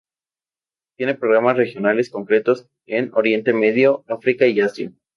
[0.97, 4.91] Tiene programas regionales concretos en Oriente Medio, África y Asia.